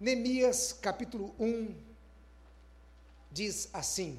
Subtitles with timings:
[0.00, 1.74] Neemias capítulo 1
[3.30, 4.18] diz assim: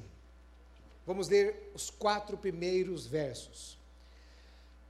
[1.04, 3.76] vamos ler os quatro primeiros versos.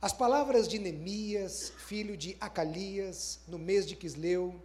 [0.03, 4.63] As palavras de Neemias, filho de Acalias, no mês de Quisleu,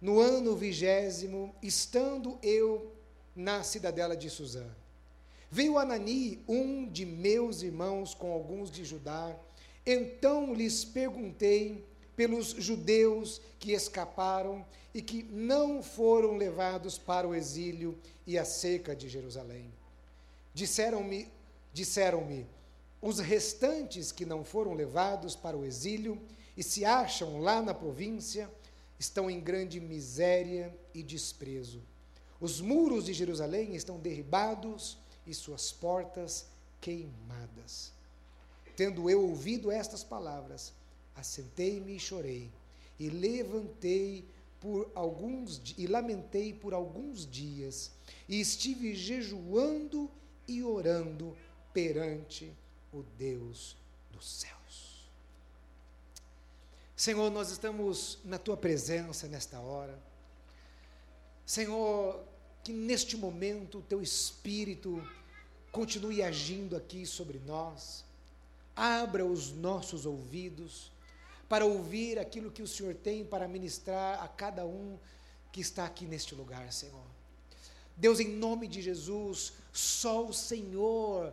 [0.00, 2.92] no ano vigésimo, estando eu
[3.34, 4.64] na cidadela de Suzã.
[5.50, 9.36] Veio Anani, um de meus irmãos, com alguns de Judá.
[9.84, 11.84] Então lhes perguntei
[12.18, 17.96] pelos judeus que escaparam e que não foram levados para o exílio
[18.26, 19.72] e a seca de Jerusalém.
[20.52, 21.30] Disseram-me,
[21.72, 22.44] disseram-me,
[23.00, 26.20] os restantes que não foram levados para o exílio
[26.56, 28.50] e se acham lá na província
[28.98, 31.80] estão em grande miséria e desprezo.
[32.40, 36.46] Os muros de Jerusalém estão derribados e suas portas
[36.80, 37.92] queimadas.
[38.74, 40.72] Tendo eu ouvido estas palavras,
[41.18, 42.50] assentei-me e chorei,
[42.98, 44.24] e levantei
[44.60, 47.92] por alguns e lamentei por alguns dias,
[48.28, 50.10] e estive jejuando
[50.46, 51.36] e orando
[51.72, 52.52] perante
[52.92, 53.76] o Deus
[54.10, 55.08] dos céus.
[56.96, 59.96] Senhor, nós estamos na tua presença nesta hora.
[61.46, 62.24] Senhor,
[62.64, 65.00] que neste momento o teu espírito
[65.70, 68.04] continue agindo aqui sobre nós.
[68.74, 70.90] Abra os nossos ouvidos
[71.48, 74.98] para ouvir aquilo que o Senhor tem para ministrar a cada um
[75.50, 77.06] que está aqui neste lugar, Senhor.
[77.96, 81.32] Deus, em nome de Jesus, só o Senhor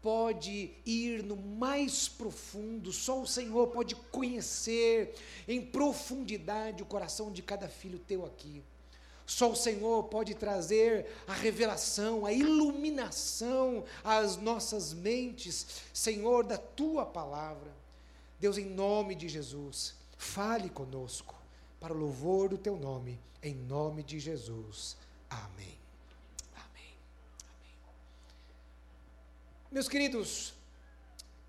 [0.00, 5.14] pode ir no mais profundo, só o Senhor pode conhecer
[5.48, 8.62] em profundidade o coração de cada filho teu aqui.
[9.26, 17.06] Só o Senhor pode trazer a revelação, a iluminação às nossas mentes, Senhor, da tua
[17.06, 17.83] palavra.
[18.38, 21.34] Deus, em nome de Jesus, fale conosco,
[21.80, 24.96] para o louvor do teu nome, em nome de Jesus.
[25.28, 25.78] Amém.
[26.54, 26.94] Amém.
[27.54, 27.74] Amém.
[29.70, 30.54] Meus queridos,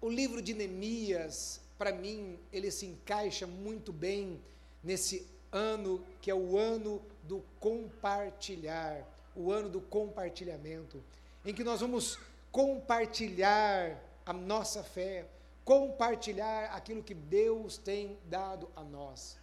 [0.01, 4.41] o livro de Neemias, para mim, ele se encaixa muito bem
[4.83, 9.03] nesse ano que é o ano do compartilhar,
[9.35, 11.01] o ano do compartilhamento,
[11.43, 12.19] em que nós vamos
[12.51, 15.25] compartilhar a nossa fé,
[15.65, 19.37] compartilhar aquilo que Deus tem dado a nós.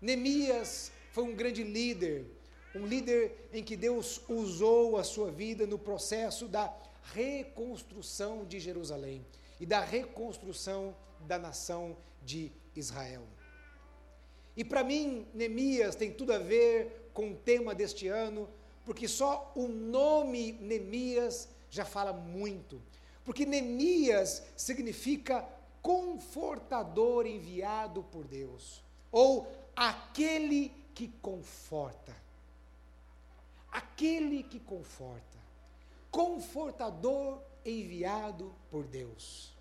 [0.00, 2.26] Neemias foi um grande líder,
[2.74, 6.76] um líder em que Deus usou a sua vida no processo da
[7.14, 9.24] reconstrução de Jerusalém
[9.60, 13.22] e da reconstrução da nação de Israel.
[14.56, 18.48] E para mim, Neemias tem tudo a ver com o tema deste ano,
[18.84, 22.82] porque só o nome Neemias já fala muito.
[23.26, 25.44] Porque Neemias significa
[25.82, 32.14] confortador enviado por Deus, ou aquele que conforta.
[33.70, 35.36] Aquele que conforta.
[36.10, 39.52] Confortador enviado por Deus.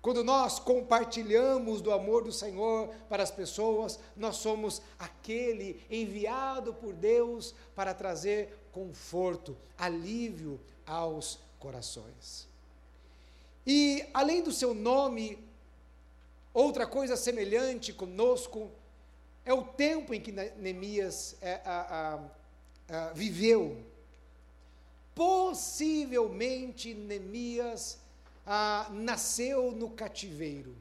[0.00, 6.94] Quando nós compartilhamos do amor do Senhor para as pessoas, nós somos aquele enviado por
[6.94, 12.48] Deus para trazer conforto, alívio aos corações.
[13.66, 15.38] E além do seu nome,
[16.54, 18.70] outra coisa semelhante conosco
[19.44, 22.20] é o tempo em que Neemias é, a,
[22.88, 23.84] a, a, viveu.
[25.14, 27.98] Possivelmente Neemias
[28.90, 30.76] nasceu no cativeiro.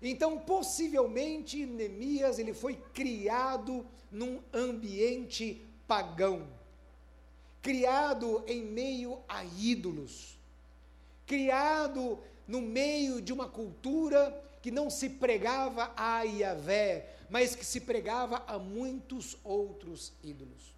[0.00, 6.46] Então, possivelmente, Neemias ele foi criado num ambiente pagão,
[7.62, 10.38] criado em meio a ídolos,
[11.26, 17.80] criado no meio de uma cultura que não se pregava a Yahvé, mas que se
[17.80, 20.74] pregava a muitos outros ídolos.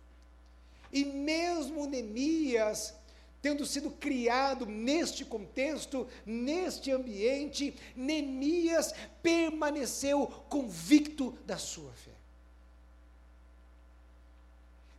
[0.92, 2.94] E mesmo Neemias
[3.42, 8.92] tendo sido criado neste contexto, neste ambiente, Neemias
[9.22, 12.09] permaneceu convicto da sua fé.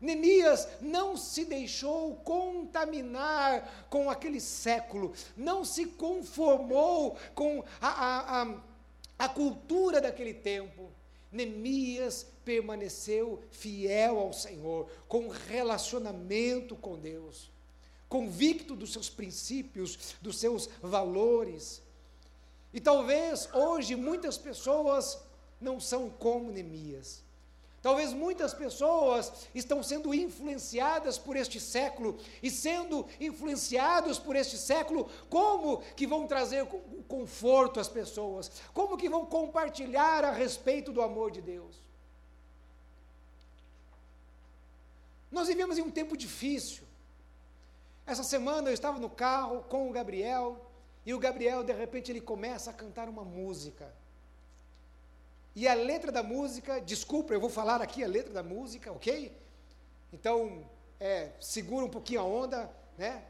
[0.01, 8.61] Neemias não se deixou contaminar com aquele século, não se conformou com a, a, a,
[9.19, 10.91] a cultura daquele tempo.
[11.31, 17.51] Neemias permaneceu fiel ao Senhor, com relacionamento com Deus
[18.11, 21.81] convicto dos seus princípios, dos seus valores.
[22.73, 25.17] E talvez hoje muitas pessoas
[25.61, 27.23] não são como Neemias.
[27.81, 35.09] Talvez muitas pessoas estão sendo influenciadas por este século e sendo influenciados por este século,
[35.29, 36.63] como que vão trazer
[37.07, 38.51] conforto às pessoas?
[38.71, 41.75] Como que vão compartilhar a respeito do amor de Deus?
[45.31, 46.83] Nós vivemos em um tempo difícil.
[48.05, 50.69] Essa semana eu estava no carro com o Gabriel
[51.03, 53.91] e o Gabriel de repente ele começa a cantar uma música
[55.55, 59.35] e a letra da música, desculpa, eu vou falar aqui a letra da música, ok?
[60.13, 60.65] Então,
[60.99, 63.23] é, segura um pouquinho a onda, né?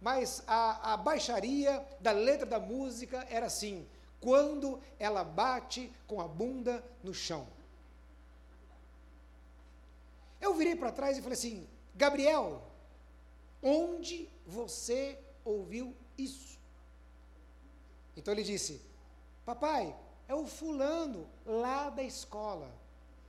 [0.00, 3.86] Mas a, a baixaria da letra da música era assim:
[4.20, 7.46] quando ela bate com a bunda no chão.
[10.40, 12.62] Eu virei para trás e falei assim: Gabriel,
[13.62, 16.58] onde você ouviu isso?
[18.16, 18.80] Então ele disse:
[19.44, 19.96] Papai,
[20.28, 22.70] é o fulano lá da escola.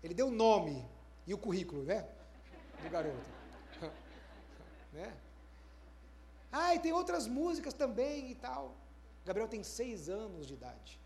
[0.03, 0.85] Ele deu o nome
[1.25, 2.07] e o currículo, né?
[2.83, 3.29] Do garoto.
[4.93, 5.13] né?
[6.51, 8.75] Ah, e tem outras músicas também e tal.
[9.25, 10.99] Gabriel tem seis anos de idade.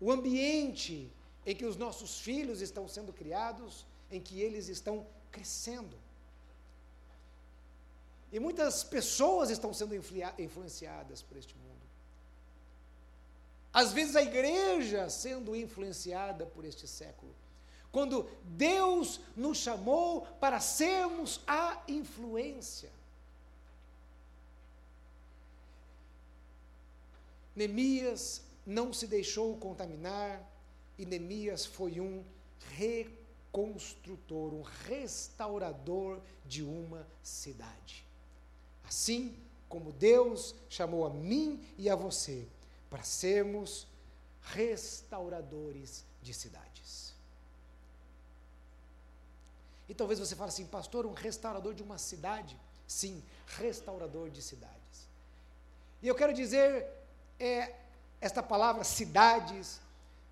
[0.00, 1.10] O ambiente
[1.46, 5.96] em que os nossos filhos estão sendo criados, em que eles estão crescendo.
[8.30, 11.71] E muitas pessoas estão sendo influenciadas por este mundo.
[13.72, 17.34] Às vezes a igreja sendo influenciada por este século.
[17.90, 22.90] Quando Deus nos chamou para sermos a influência.
[27.54, 30.42] Neemias não se deixou contaminar
[30.98, 32.24] e Neemias foi um
[32.76, 38.06] reconstrutor, um restaurador de uma cidade.
[38.84, 39.36] Assim
[39.68, 42.46] como Deus chamou a mim e a você
[42.92, 43.86] para sermos
[44.42, 47.14] restauradores de cidades.
[49.88, 52.54] E talvez você fale assim, pastor, um restaurador de uma cidade?
[52.86, 53.24] Sim,
[53.56, 55.08] restaurador de cidades.
[56.02, 56.86] E eu quero dizer,
[57.40, 57.74] é,
[58.20, 59.80] esta palavra cidades,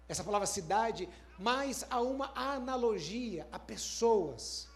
[0.07, 1.09] essa palavra cidade,
[1.39, 4.69] mas há uma analogia a pessoas.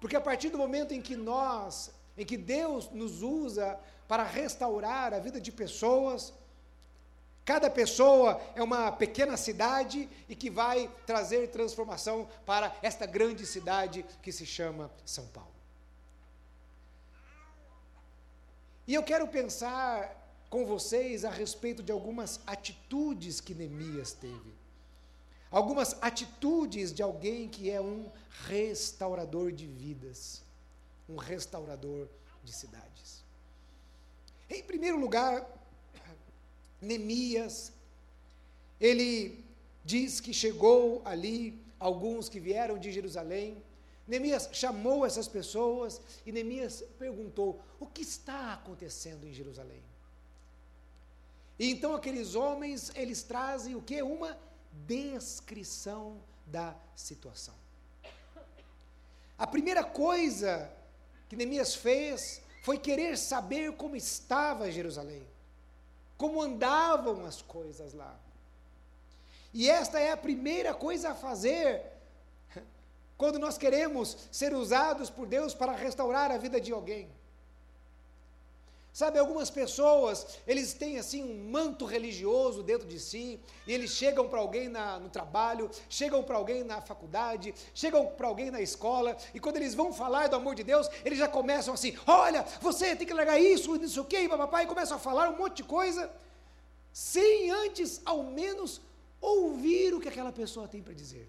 [0.00, 3.76] Porque a partir do momento em que nós, em que Deus nos usa
[4.08, 6.32] para restaurar a vida de pessoas.
[7.44, 14.04] Cada pessoa é uma pequena cidade e que vai trazer transformação para esta grande cidade
[14.22, 15.52] que se chama São Paulo.
[18.86, 20.16] E eu quero pensar
[20.48, 24.54] com vocês a respeito de algumas atitudes que Neemias teve.
[25.50, 28.10] Algumas atitudes de alguém que é um
[28.46, 30.42] restaurador de vidas,
[31.08, 32.08] um restaurador
[32.42, 33.27] de cidades.
[34.50, 35.46] Em primeiro lugar,
[36.80, 37.72] Neemias,
[38.80, 39.44] ele
[39.84, 43.62] diz que chegou ali alguns que vieram de Jerusalém.
[44.06, 49.82] Neemias chamou essas pessoas e Neemias perguntou: o que está acontecendo em Jerusalém?
[51.58, 54.00] E então aqueles homens, eles trazem o que?
[54.02, 54.38] Uma
[54.86, 57.54] descrição da situação.
[59.36, 60.72] A primeira coisa
[61.28, 65.26] que Neemias fez foi querer saber como estava Jerusalém,
[66.16, 68.18] como andavam as coisas lá.
[69.52, 71.82] E esta é a primeira coisa a fazer
[73.16, 77.08] quando nós queremos ser usados por Deus para restaurar a vida de alguém.
[78.98, 84.28] Sabe, algumas pessoas, eles têm assim um manto religioso dentro de si, e eles chegam
[84.28, 89.16] para alguém na, no trabalho, chegam para alguém na faculdade, chegam para alguém na escola,
[89.32, 92.96] e quando eles vão falar do amor de Deus, eles já começam assim: olha, você
[92.96, 95.62] tem que largar isso, sei o quê, papai, e começam a falar um monte de
[95.62, 96.10] coisa,
[96.92, 98.80] sem antes, ao menos,
[99.20, 101.28] ouvir o que aquela pessoa tem para dizer.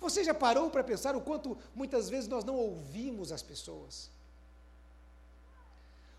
[0.00, 4.10] Você já parou para pensar o quanto muitas vezes nós não ouvimos as pessoas?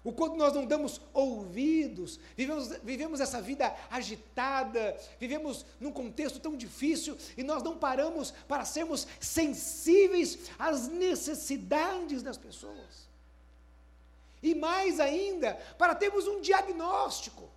[0.04, 6.58] O quanto nós não damos ouvidos, vivemos, vivemos essa vida agitada, vivemos num contexto tão
[6.58, 13.08] difícil e nós não paramos para sermos sensíveis às necessidades das pessoas.
[14.42, 17.50] E mais ainda, para termos um diagnóstico.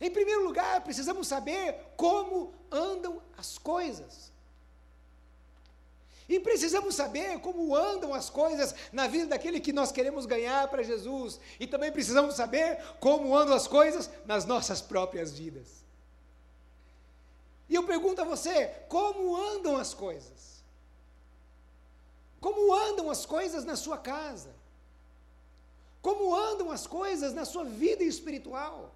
[0.00, 4.31] Em primeiro lugar, precisamos saber como andam as coisas.
[6.32, 10.82] E precisamos saber como andam as coisas na vida daquele que nós queremos ganhar para
[10.82, 11.38] Jesus.
[11.60, 15.84] E também precisamos saber como andam as coisas nas nossas próprias vidas.
[17.68, 20.64] E eu pergunto a você: como andam as coisas?
[22.40, 24.54] Como andam as coisas na sua casa?
[26.00, 28.94] Como andam as coisas na sua vida espiritual?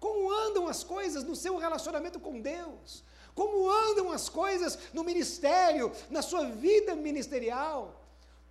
[0.00, 3.04] Como andam as coisas no seu relacionamento com Deus?
[3.34, 8.00] Como andam as coisas no ministério, na sua vida ministerial?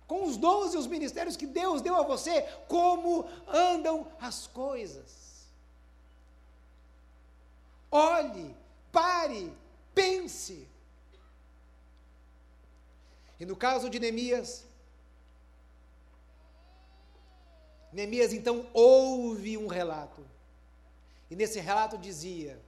[0.06, 5.22] Com os dons e os ministérios que Deus deu a você, como andam as coisas?
[7.92, 8.56] olhe,
[8.90, 9.52] pare,
[9.94, 10.66] pense.
[13.38, 14.64] E no caso de Neemias,
[17.92, 20.26] Neemias então ouve um relato.
[21.30, 22.58] E nesse relato dizia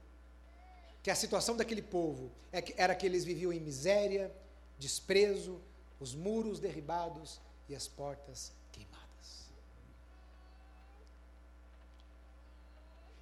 [1.05, 4.35] que a situação daquele povo é era que eles viviam em miséria,
[4.79, 5.61] desprezo,
[6.01, 9.51] os muros derribados e as portas queimadas.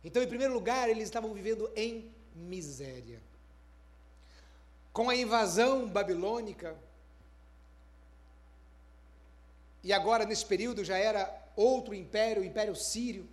[0.05, 3.21] Então, em primeiro lugar, eles estavam vivendo em miséria.
[4.93, 6.79] Com a invasão babilônica,
[9.83, 11.23] e agora nesse período já era
[11.57, 13.29] outro império, o Império Sírio.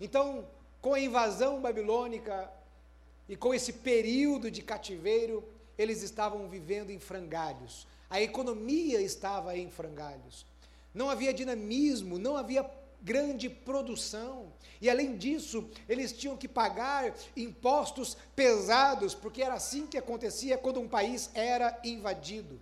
[0.00, 0.48] Então,
[0.82, 2.52] com a invasão babilônica
[3.28, 5.44] e com esse período de cativeiro,
[5.78, 7.86] eles estavam vivendo em frangalhos.
[8.10, 10.44] A economia estava em frangalhos.
[10.92, 12.68] Não havia dinamismo, não havia
[13.00, 14.52] grande produção.
[14.80, 20.80] E além disso, eles tinham que pagar impostos pesados, porque era assim que acontecia quando
[20.80, 22.60] um país era invadido.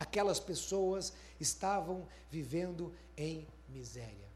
[0.00, 4.26] Aquelas pessoas estavam vivendo em miséria.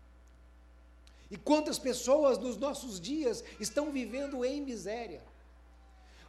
[1.31, 5.23] E quantas pessoas nos nossos dias estão vivendo em miséria?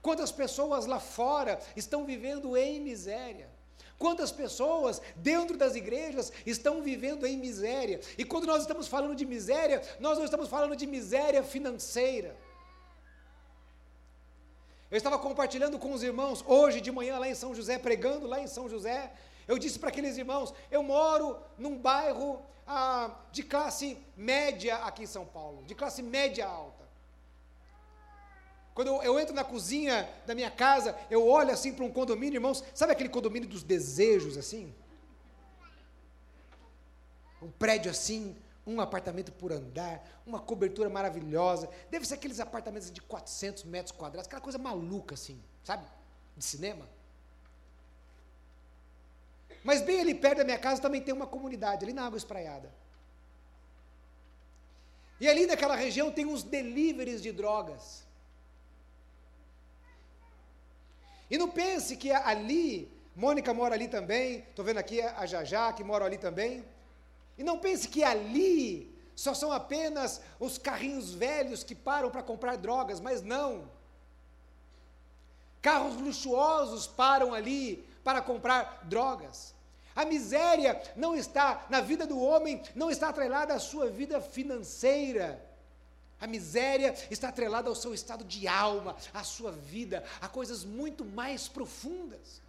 [0.01, 3.49] Quantas pessoas lá fora estão vivendo em miséria?
[3.97, 7.99] Quantas pessoas dentro das igrejas estão vivendo em miséria?
[8.17, 12.35] E quando nós estamos falando de miséria, nós não estamos falando de miséria financeira.
[14.89, 18.41] Eu estava compartilhando com os irmãos hoje de manhã lá em São José, pregando lá
[18.41, 19.13] em São José.
[19.47, 22.41] Eu disse para aqueles irmãos: eu moro num bairro
[22.73, 26.85] ah, de classe média aqui em São Paulo, de classe média alta.
[28.73, 32.37] Quando eu, eu, entro na cozinha da minha casa, eu olho assim para um condomínio,
[32.37, 34.73] irmãos, sabe aquele condomínio dos desejos assim?
[37.41, 41.69] Um prédio assim, um apartamento por andar, uma cobertura maravilhosa.
[41.89, 45.85] Deve ser aqueles apartamentos de 400 metros quadrados, aquela coisa maluca assim, sabe?
[46.37, 46.87] De cinema.
[49.63, 52.71] Mas bem ali perto da minha casa também tem uma comunidade, ali na Água Espraiada.
[55.19, 58.03] E ali naquela região tem uns deliveries de drogas.
[61.29, 65.83] E não pense que ali, Mônica mora ali também, estou vendo aqui a Jajá, que
[65.83, 66.65] mora ali também.
[67.37, 72.55] E não pense que ali só são apenas os carrinhos velhos que param para comprar
[72.57, 73.69] drogas, mas não.
[75.61, 79.53] Carros luxuosos param ali para comprar drogas.
[79.95, 85.43] A miséria não está na vida do homem, não está atrelada à sua vida financeira.
[86.19, 91.03] A miséria está atrelada ao seu estado de alma, à sua vida, a coisas muito
[91.03, 92.41] mais profundas.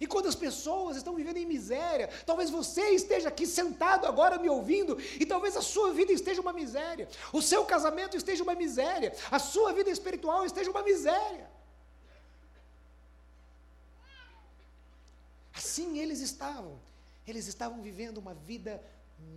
[0.00, 4.48] E quando as pessoas estão vivendo em miséria, talvez você esteja aqui sentado agora me
[4.48, 9.12] ouvindo, e talvez a sua vida esteja uma miséria, o seu casamento esteja uma miséria,
[9.30, 11.57] a sua vida espiritual esteja uma miséria.
[15.58, 16.78] Assim eles estavam,
[17.26, 18.80] eles estavam vivendo uma vida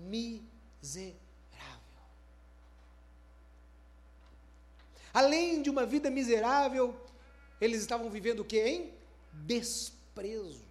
[0.07, 1.17] miserável.
[5.11, 6.95] Além de uma vida miserável,
[7.59, 8.61] eles estavam vivendo o que?
[8.61, 8.93] Em
[9.33, 10.63] desprezo.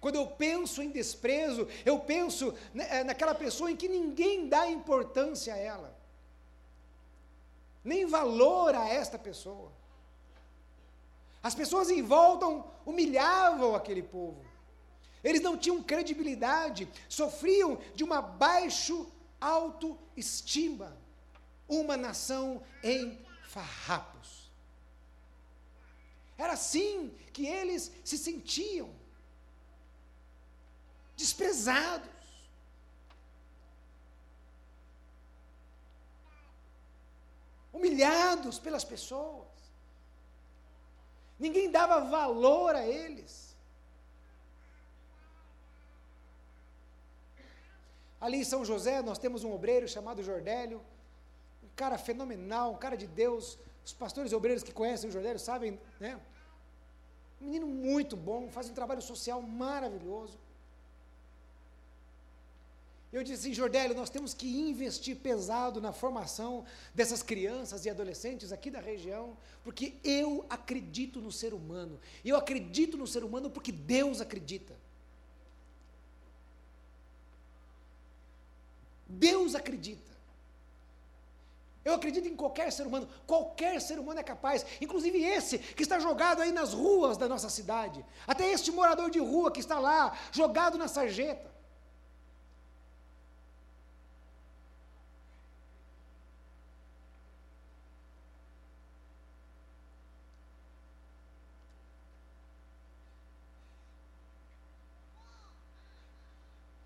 [0.00, 5.52] Quando eu penso em desprezo, eu penso eh, naquela pessoa em que ninguém dá importância
[5.52, 5.94] a ela,
[7.84, 9.70] nem valor a esta pessoa.
[11.42, 12.46] As pessoas em volta
[12.86, 14.45] humilhavam aquele povo.
[15.26, 20.96] Eles não tinham credibilidade, sofriam de uma baixo autoestima,
[21.68, 24.52] uma nação em farrapos.
[26.38, 28.88] Era assim que eles se sentiam,
[31.16, 32.08] desprezados.
[37.72, 39.48] Humilhados pelas pessoas.
[41.36, 43.45] Ninguém dava valor a eles.
[48.26, 50.80] Ali em São José, nós temos um obreiro chamado Jordélio,
[51.62, 53.56] um cara fenomenal, um cara de Deus.
[53.84, 56.18] Os pastores obreiros que conhecem o Jordélio sabem, né?
[57.40, 60.36] Um menino muito bom, faz um trabalho social maravilhoso.
[63.12, 68.50] Eu disse assim, Jordélio, nós temos que investir pesado na formação dessas crianças e adolescentes
[68.50, 72.00] aqui da região, porque eu acredito no ser humano.
[72.24, 74.74] E eu acredito no ser humano porque Deus acredita.
[79.06, 80.16] Deus acredita.
[81.84, 86.00] Eu acredito em qualquer ser humano, qualquer ser humano é capaz, inclusive esse que está
[86.00, 90.18] jogado aí nas ruas da nossa cidade, até este morador de rua que está lá,
[90.32, 91.54] jogado na sarjeta.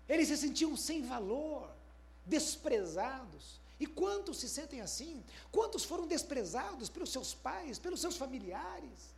[0.07, 1.80] Eles se sentiam sem valor
[2.25, 3.59] desprezados.
[3.79, 5.23] E quantos se sentem assim?
[5.51, 9.11] Quantos foram desprezados pelos seus pais, pelos seus familiares?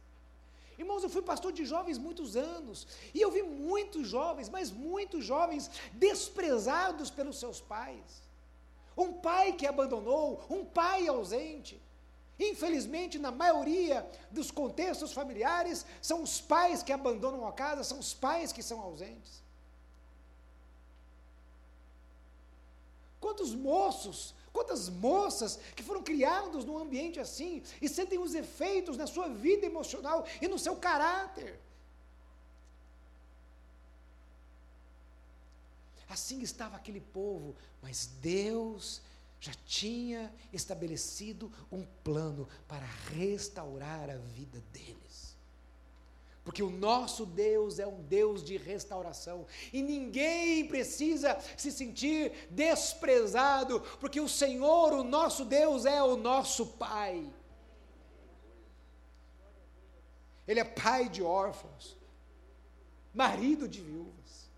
[0.78, 5.24] Irmãos, eu fui pastor de jovens muitos anos, e eu vi muitos jovens, mas muitos
[5.24, 8.24] jovens desprezados pelos seus pais.
[8.98, 11.80] Um pai que abandonou, um pai ausente.
[12.40, 18.14] Infelizmente, na maioria dos contextos familiares, são os pais que abandonam a casa, são os
[18.14, 19.43] pais que são ausentes.
[23.34, 29.08] Quantos moços Quantas moças que foram criadas num ambiente assim e sentem os efeitos na
[29.08, 31.60] sua vida emocional e no seu caráter.
[36.08, 39.02] Assim estava aquele povo, mas Deus
[39.40, 45.03] já tinha estabelecido um plano para restaurar a vida deles.
[46.44, 49.46] Porque o nosso Deus é um Deus de restauração.
[49.72, 56.66] E ninguém precisa se sentir desprezado, porque o Senhor, o nosso Deus, é o nosso
[56.66, 57.32] Pai.
[60.46, 61.96] Ele é pai de órfãos,
[63.14, 64.50] marido de viúvas.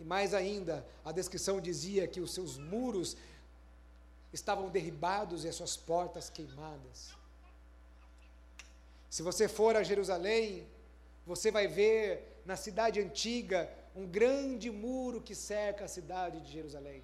[0.00, 3.16] E mais ainda, a descrição dizia que os seus muros
[4.32, 7.19] estavam derribados e as suas portas queimadas.
[9.10, 10.68] Se você for a Jerusalém,
[11.26, 17.02] você vai ver na cidade antiga um grande muro que cerca a cidade de Jerusalém.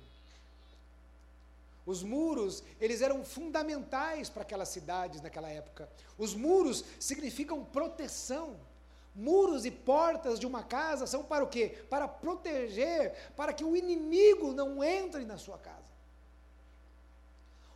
[1.84, 5.88] Os muros, eles eram fundamentais para aquelas cidades naquela época.
[6.16, 8.56] Os muros significam proteção.
[9.12, 11.76] Muros e portas de uma casa são para o quê?
[11.90, 15.90] Para proteger, para que o inimigo não entre na sua casa.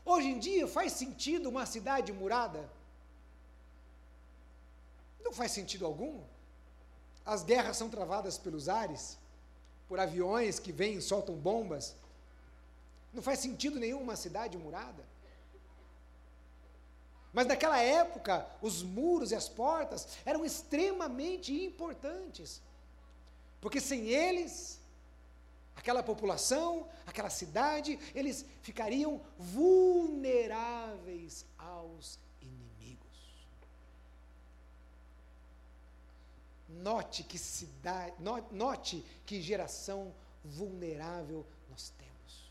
[0.04, 2.68] Hoje em dia faz sentido uma cidade murada?
[5.22, 6.22] Não faz sentido algum.
[7.24, 9.18] As guerras são travadas pelos ares,
[9.88, 11.94] por aviões que vêm e soltam bombas.
[13.12, 15.04] Não faz sentido nenhum uma cidade murada.
[17.32, 22.60] Mas naquela época, os muros e as portas eram extremamente importantes.
[23.60, 24.80] Porque sem eles,
[25.76, 32.18] aquela população, aquela cidade, eles ficariam vulneráveis aos
[36.70, 38.14] Note que cidade,
[38.50, 42.50] note que geração vulnerável nós temos.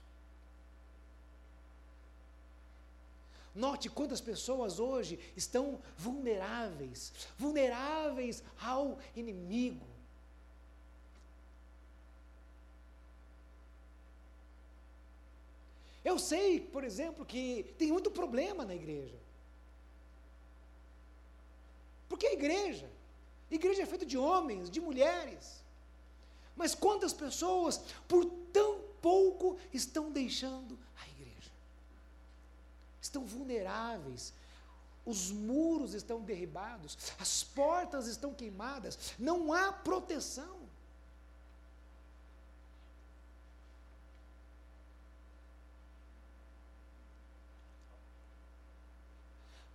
[3.55, 9.88] Note quantas pessoas hoje estão vulneráveis, vulneráveis ao inimigo.
[16.03, 19.19] Eu sei, por exemplo, que tem muito problema na igreja.
[22.08, 22.89] Porque a igreja
[23.50, 25.64] Igreja é feita de homens, de mulheres.
[26.56, 31.52] Mas quantas pessoas, por tão pouco, estão deixando a igreja?
[33.02, 34.34] Estão vulneráveis.
[35.06, 40.60] Os muros estão derribados, as portas estão queimadas, não há proteção.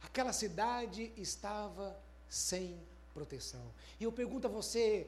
[0.02, 2.78] Aquela cidade estava sem
[3.14, 3.72] proteção.
[3.98, 5.06] E eu pergunto a você: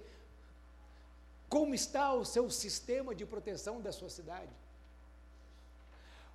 [1.48, 4.52] como está o seu sistema de proteção da sua cidade?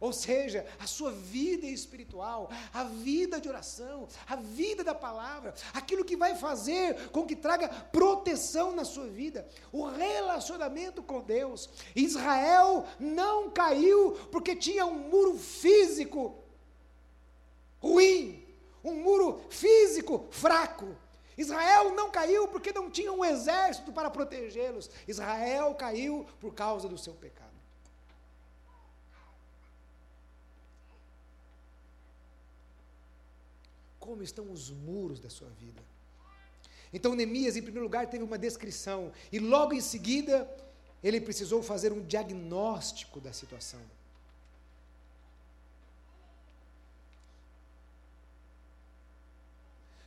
[0.01, 6.03] Ou seja, a sua vida espiritual, a vida de oração, a vida da palavra, aquilo
[6.03, 11.69] que vai fazer com que traga proteção na sua vida, o relacionamento com Deus.
[11.95, 16.35] Israel não caiu porque tinha um muro físico
[17.79, 18.43] ruim,
[18.83, 20.97] um muro físico fraco.
[21.37, 24.89] Israel não caiu porque não tinha um exército para protegê-los.
[25.07, 27.49] Israel caiu por causa do seu pecado.
[33.99, 35.81] Como estão os muros da sua vida?
[36.93, 40.49] Então, Neemias, em primeiro lugar, teve uma descrição, e logo em seguida,
[41.01, 43.79] ele precisou fazer um diagnóstico da situação.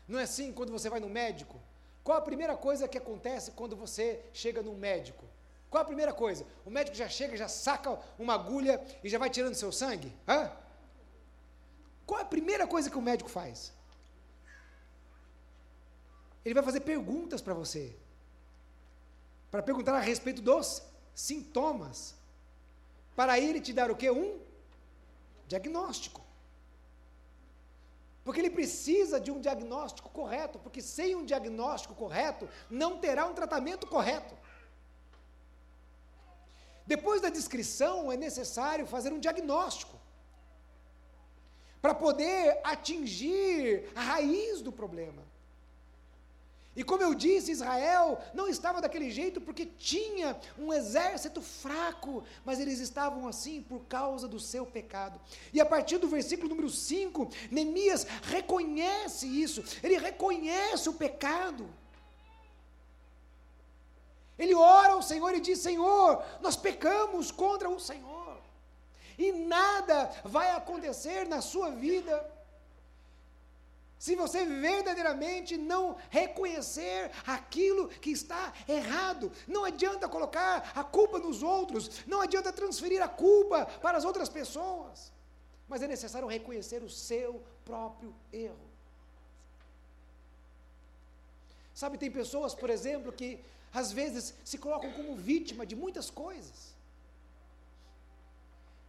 [0.07, 1.61] Não é assim quando você vai no médico?
[2.03, 5.25] Qual a primeira coisa que acontece quando você chega no médico?
[5.71, 6.47] Qual a primeira coisa?
[6.65, 10.15] O médico já chega, já saca uma agulha e já vai tirando seu sangue?
[10.29, 10.51] Hã?
[12.07, 13.73] Qual a primeira coisa que o médico faz?
[16.45, 17.97] Ele vai fazer perguntas para você.
[19.51, 20.83] Para perguntar a respeito dos
[21.15, 22.15] sintomas.
[23.17, 24.11] Para ele te dar o que?
[24.11, 24.41] Um
[25.49, 26.24] diagnóstico.
[28.25, 33.35] Porque ele precisa de um diagnóstico correto, porque sem um diagnóstico correto, não terá um
[33.35, 34.35] tratamento correto.
[36.87, 39.99] Depois da descrição, é necessário fazer um diagnóstico
[41.83, 45.23] para poder atingir a raiz do problema.
[46.77, 52.59] E como eu disse, Israel não estava daquele jeito porque tinha um exército fraco, mas
[52.59, 55.21] eles estavam assim por causa do seu pecado.
[55.53, 61.69] E a partir do versículo número 5, Neemias reconhece isso, ele reconhece o pecado.
[64.37, 68.37] Ele ora ao Senhor e diz: Senhor, nós pecamos contra o Senhor,
[69.17, 72.34] e nada vai acontecer na sua vida
[74.05, 79.33] se você verdadeiramente não reconhecer aquilo que está errado.
[79.49, 84.29] Não adianta colocar a culpa nos outros, não adianta transferir a culpa para as outras
[84.29, 85.11] pessoas,
[85.67, 88.69] mas é necessário reconhecer o seu próprio erro.
[91.73, 96.75] Sabe, tem pessoas, por exemplo, que às vezes se colocam como vítima de muitas coisas.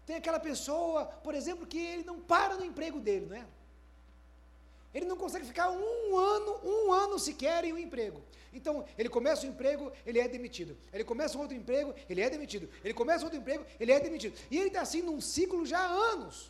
[0.05, 3.45] Tem aquela pessoa, por exemplo, que ele não para no emprego dele, não é?
[4.95, 8.23] Ele não consegue ficar um ano, um ano sequer em um emprego.
[8.53, 10.77] Então, ele começa um emprego, ele é demitido.
[10.93, 12.69] Ele começa um outro emprego, ele é demitido.
[12.81, 14.39] Ele começa outro emprego, ele é demitido.
[14.49, 16.49] E ele está assim num ciclo já há anos.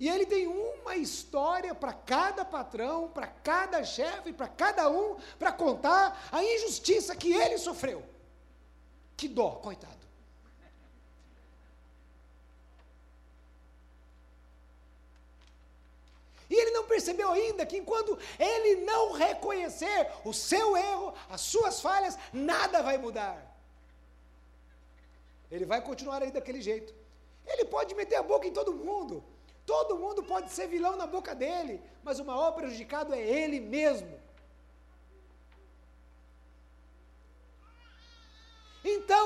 [0.00, 5.52] E ele tem uma história para cada patrão, para cada chefe, para cada um, para
[5.52, 8.02] contar a injustiça que ele sofreu.
[9.18, 9.93] Que dó, coitado.
[16.48, 21.80] E ele não percebeu ainda que enquanto ele não reconhecer o seu erro, as suas
[21.80, 23.54] falhas, nada vai mudar.
[25.50, 26.94] Ele vai continuar aí daquele jeito.
[27.46, 29.22] Ele pode meter a boca em todo mundo.
[29.64, 34.23] Todo mundo pode ser vilão na boca dele, mas o maior prejudicado é ele mesmo.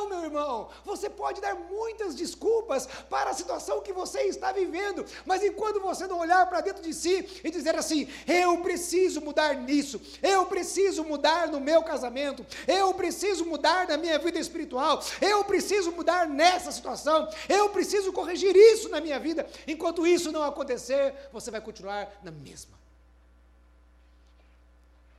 [0.08, 5.42] Meu irmão, você pode dar muitas desculpas para a situação que você está vivendo, mas
[5.42, 10.00] enquanto você não olhar para dentro de si e dizer assim: eu preciso mudar nisso,
[10.22, 15.92] eu preciso mudar no meu casamento, eu preciso mudar na minha vida espiritual, eu preciso
[15.92, 21.50] mudar nessa situação, eu preciso corrigir isso na minha vida, enquanto isso não acontecer, você
[21.50, 22.78] vai continuar na mesma.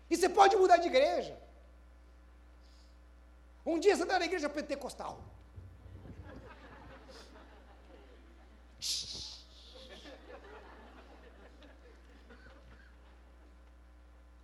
[0.09, 1.48] E você pode mudar de igreja.
[3.69, 5.23] Um dia você está na igreja pentecostal.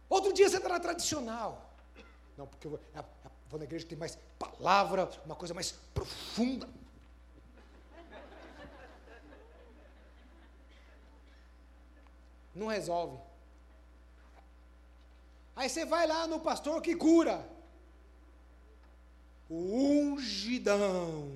[0.07, 1.73] Outro dia você está na tradicional.
[2.38, 3.05] Não, porque eu vou, eu
[3.49, 6.69] vou na igreja que tem mais palavra, uma coisa mais profunda.
[12.53, 13.17] Não resolve.
[15.55, 17.54] Aí você vai lá no pastor que cura
[19.49, 21.31] o ungidão.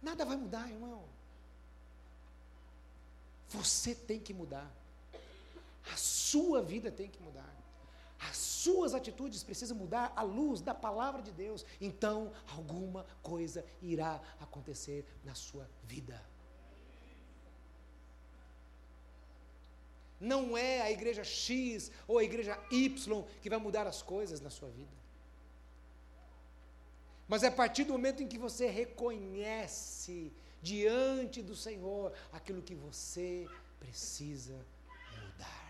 [0.00, 1.04] Nada vai mudar, irmão.
[3.48, 4.70] Você tem que mudar.
[5.92, 7.54] A sua vida tem que mudar.
[8.18, 11.64] As suas atitudes precisam mudar à luz da palavra de Deus.
[11.80, 16.20] Então, alguma coisa irá acontecer na sua vida.
[20.20, 24.50] Não é a igreja X ou a igreja Y que vai mudar as coisas na
[24.50, 24.96] sua vida.
[27.28, 32.74] Mas é a partir do momento em que você reconhece diante do Senhor aquilo que
[32.74, 33.48] você
[33.78, 34.64] precisa
[35.12, 35.66] mudar.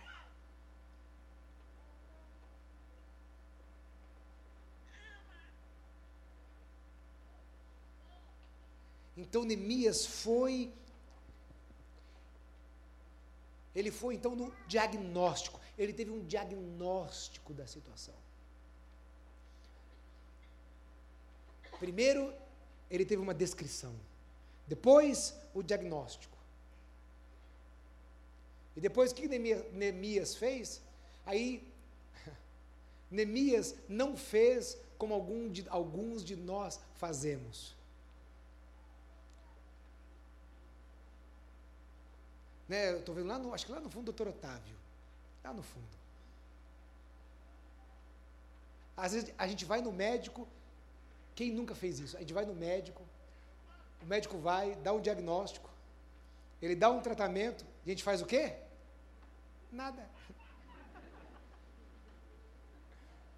[9.17, 10.73] Então Neemias foi
[13.77, 15.61] ele foi então no diagnóstico.
[15.77, 18.15] Ele teve um diagnóstico da situação.
[21.79, 22.33] Primeiro,
[22.91, 23.95] ele teve uma descrição.
[24.67, 26.35] Depois, o diagnóstico.
[28.75, 30.81] E depois, o que Neemias fez?
[31.27, 31.63] Aí,
[33.11, 37.76] Neemias não fez como algum de, alguns de nós fazemos.
[42.69, 44.77] Né, eu estou vendo lá no, acho que lá no fundo, doutor Otávio.
[45.45, 45.97] Lá no fundo.
[48.97, 50.49] Às vezes a gente vai no médico,
[51.35, 52.17] quem nunca fez isso?
[52.17, 53.03] A gente vai no médico,
[54.03, 55.69] o médico vai, dá um diagnóstico,
[56.63, 58.55] ele dá um tratamento, e a gente faz o quê?
[59.71, 60.09] Nada.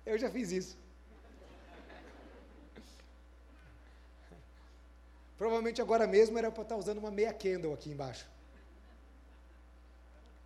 [0.06, 0.78] Eu já fiz isso.
[5.36, 8.26] Provavelmente agora mesmo era para estar usando uma meia candle aqui embaixo.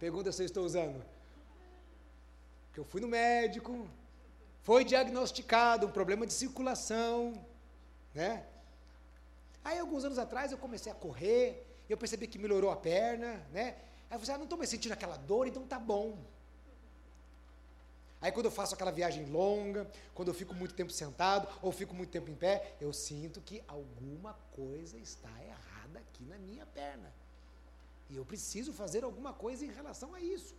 [0.03, 1.01] Pergunta se eu estou usando.
[2.67, 3.89] Porque eu fui no médico,
[4.61, 7.33] foi diagnosticado um problema de circulação,
[8.13, 8.45] né?
[9.65, 13.77] Aí, alguns anos atrás, eu comecei a correr, eu percebi que melhorou a perna, né?
[14.11, 16.19] Aí eu falei, ah, não estou mais sentindo aquela dor, então tá bom.
[18.21, 21.95] Aí quando eu faço aquela viagem longa, quando eu fico muito tempo sentado ou fico
[21.95, 27.22] muito tempo em pé, eu sinto que alguma coisa está errada aqui na minha perna.
[28.13, 30.55] E eu preciso fazer alguma coisa em relação a isso.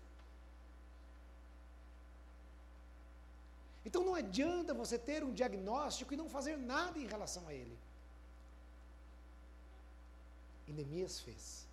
[3.85, 7.77] Então não adianta você ter um diagnóstico e não fazer nada em relação a ele.
[10.67, 11.67] E Neemias fez.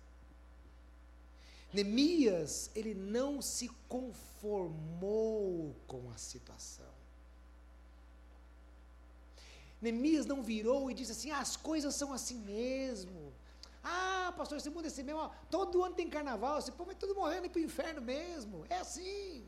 [1.73, 6.93] Neemias, ele não se conformou com a situação.
[9.81, 13.30] Neemias não virou e disse assim: ah, as coisas são assim mesmo.
[13.83, 15.31] Ah, pastor, esse mundo é assim mesmo.
[15.49, 18.65] Todo ano tem carnaval, esse povo vai tudo morrendo para o inferno mesmo.
[18.69, 19.47] É assim.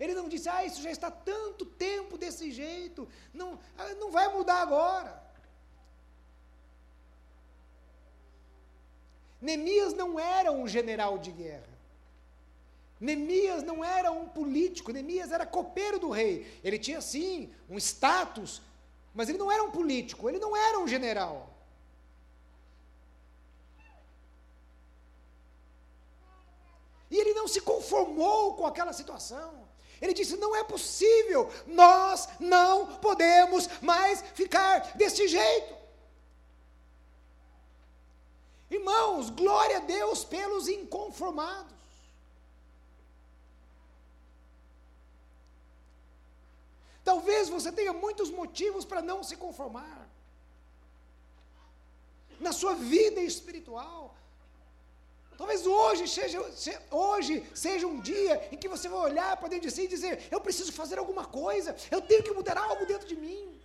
[0.00, 4.28] Ele não disse, ah, isso já está tanto tempo desse jeito, não, ah, não vai
[4.34, 5.22] mudar agora.
[9.40, 11.68] Neemias não era um general de guerra.
[13.00, 16.60] Neemias não era um político, Neemias era copeiro do rei.
[16.62, 18.62] Ele tinha sim um status,
[19.14, 21.50] mas ele não era um político, ele não era um general.
[27.10, 29.68] E ele não se conformou com aquela situação.
[30.00, 35.76] Ele disse: não é possível, nós não podemos mais ficar desse jeito.
[38.70, 41.81] Irmãos, glória a Deus pelos inconformados.
[47.04, 50.08] Talvez você tenha muitos motivos para não se conformar.
[52.40, 54.14] Na sua vida espiritual,
[55.36, 56.38] Talvez hoje seja,
[56.90, 60.28] hoje seja um dia em que você vai olhar para dentro de si e dizer:
[60.30, 63.60] Eu preciso fazer alguma coisa, eu tenho que mudar algo dentro de mim.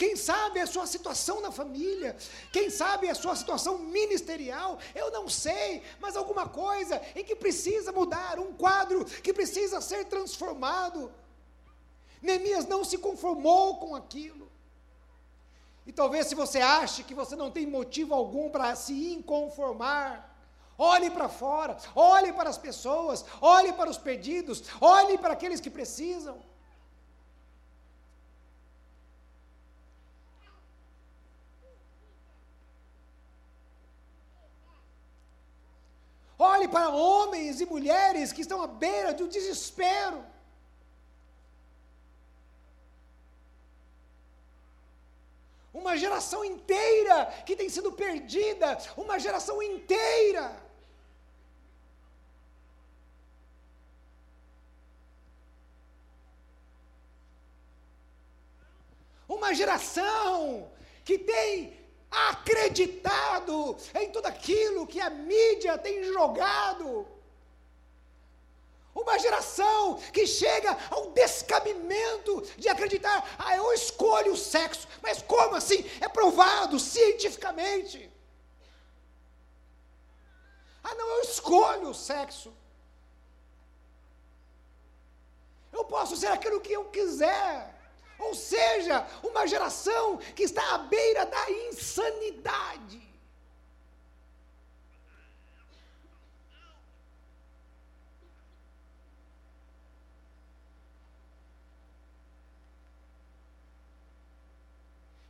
[0.00, 2.16] Quem sabe a sua situação na família,
[2.50, 7.92] quem sabe a sua situação ministerial, eu não sei, mas alguma coisa em que precisa
[7.92, 11.12] mudar, um quadro que precisa ser transformado.
[12.22, 14.50] Neemias não se conformou com aquilo.
[15.84, 20.34] E talvez se você ache que você não tem motivo algum para se inconformar,
[20.78, 25.68] olhe para fora, olhe para as pessoas, olhe para os perdidos, olhe para aqueles que
[25.68, 26.38] precisam.
[36.60, 40.22] Olhe para homens e mulheres que estão à beira do desespero.
[45.72, 50.54] Uma geração inteira que tem sido perdida, uma geração inteira.
[59.26, 60.70] Uma geração
[61.06, 61.79] que tem
[62.10, 67.06] acreditado em tudo aquilo que a mídia tem jogado
[68.94, 74.86] uma geração que chega ao descabimento de acreditar, ah, eu escolho o sexo.
[75.02, 75.88] Mas como assim?
[76.00, 78.10] É provado cientificamente.
[80.82, 82.52] Ah, não, eu escolho o sexo.
[85.72, 87.79] Eu posso ser aquilo que eu quiser.
[88.20, 93.10] Ou seja, uma geração que está à beira da insanidade.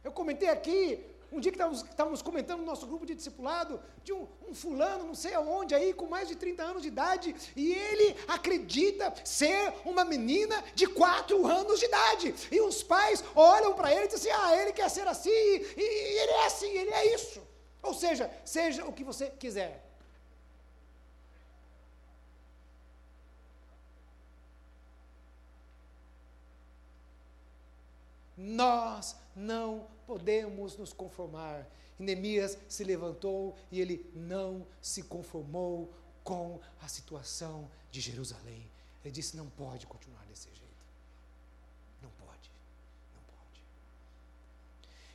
[0.02, 4.26] Eu comentei aqui, um dia que estávamos, comentando no nosso grupo de discipulado, de um,
[4.48, 8.16] um, fulano, não sei aonde, aí, com mais de 30 anos de idade, e ele
[8.26, 12.34] acredita ser uma menina de 4 anos de idade.
[12.50, 15.74] E os pais olham para ele e dizem assim: ah, ele quer ser assim, e,
[15.76, 17.40] e ele é assim, ele é isso.
[17.82, 19.86] Ou seja, seja o que você quiser.
[28.36, 31.64] Nós não podemos nos conformar.
[31.96, 35.94] E Neemias se levantou e ele não se conformou
[36.24, 38.68] com a situação de Jerusalém.
[39.04, 40.84] Ele disse: não pode continuar desse jeito.
[42.02, 42.50] Não pode.
[43.14, 43.62] Não pode.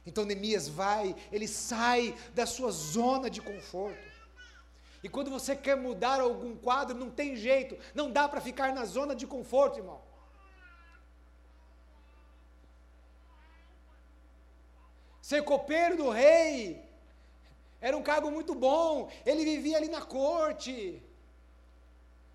[0.05, 4.15] Então Neemias vai, ele sai da sua zona de conforto.
[5.03, 8.85] E quando você quer mudar algum quadro, não tem jeito, não dá para ficar na
[8.85, 10.01] zona de conforto, irmão.
[15.27, 16.87] Ser copeiro do rei
[17.81, 19.09] era um cargo muito bom.
[19.25, 21.01] Ele vivia ali na corte.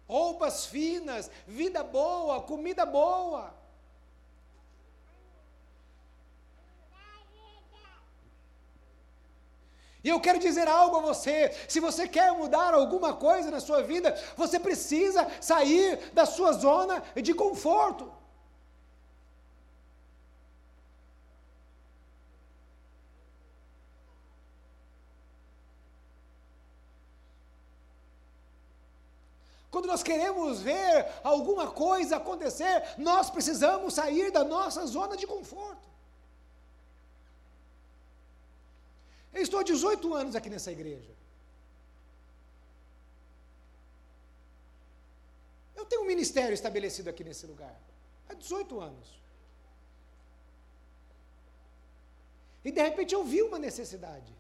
[0.09, 3.55] roupas finas, vida boa, comida boa.
[10.03, 11.37] E eu quero dizer algo a você:
[11.69, 17.01] se você quer mudar alguma coisa na sua vida, você precisa sair da sua zona
[17.23, 18.07] de conforto.
[29.71, 35.89] Quando nós queremos ver alguma coisa acontecer, nós precisamos sair da nossa zona de conforto.
[39.33, 41.13] Eu estou há 18 anos aqui nessa igreja.
[45.75, 47.77] Eu tenho um ministério estabelecido aqui nesse lugar.
[48.29, 49.09] Há 18 anos.
[52.65, 54.33] E de repente eu vi uma necessidade.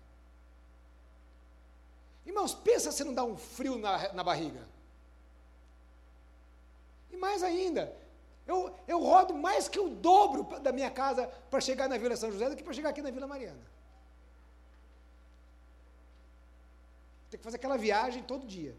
[2.24, 4.69] Irmãos, pensa se não dá um frio na, na barriga.
[7.20, 7.94] Mais ainda,
[8.46, 12.32] eu, eu rodo mais que o dobro da minha casa para chegar na Vila São
[12.32, 13.60] José do que para chegar aqui na Vila Mariana.
[17.30, 18.74] Tem que fazer aquela viagem todo dia.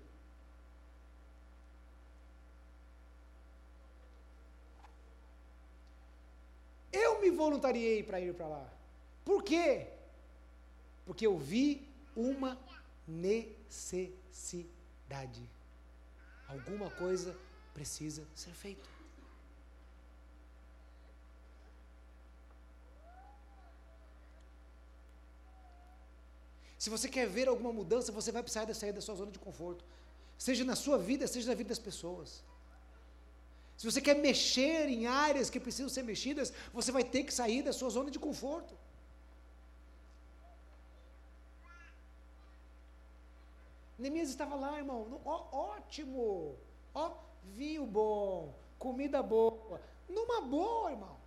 [6.91, 8.67] Eu me voluntariei para ir para lá.
[9.23, 9.87] Por quê?
[11.05, 12.59] Porque eu vi uma
[13.07, 15.47] necessidade.
[16.49, 17.33] Alguma coisa
[17.73, 18.89] precisa ser feito.
[26.77, 29.37] Se você quer ver alguma mudança, você vai precisar de sair da sua zona de
[29.37, 29.85] conforto.
[30.37, 32.43] Seja na sua vida, seja na vida das pessoas.
[33.77, 37.61] Se você quer mexer em áreas que precisam ser mexidas, você vai ter que sair
[37.61, 38.75] da sua zona de conforto.
[43.99, 45.21] Neemias estava lá, irmão.
[45.23, 45.35] Ó,
[45.75, 46.57] ótimo.
[46.95, 51.21] Ó, vinho bom, comida boa, numa boa, irmãos.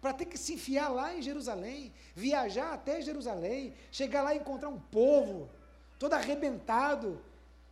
[0.00, 4.68] Para ter que se enfiar lá em Jerusalém, viajar até Jerusalém, chegar lá e encontrar
[4.68, 5.48] um povo
[5.98, 7.20] todo arrebentado,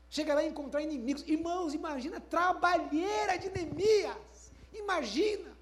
[0.09, 1.23] chegar lá e encontrar inimigos.
[1.27, 4.53] Irmãos, imagina a trabalheira de Neemias.
[4.73, 5.55] Imagina.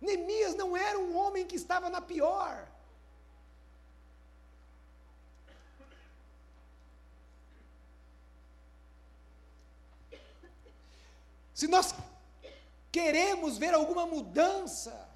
[0.00, 2.71] Neemias não era um homem que estava na pior.
[11.62, 11.94] Se nós
[12.90, 15.08] queremos ver alguma mudança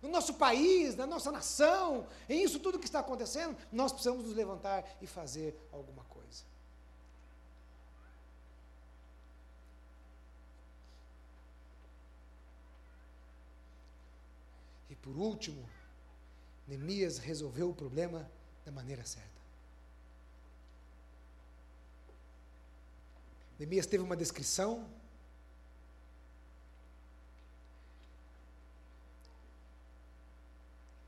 [0.00, 4.34] no nosso país, na nossa nação, em isso tudo que está acontecendo, nós precisamos nos
[4.34, 6.44] levantar e fazer alguma coisa.
[14.88, 15.68] E por último,
[16.66, 18.26] Neemias resolveu o problema
[18.64, 19.45] da maneira certa.
[23.58, 24.86] Neemias teve uma descrição.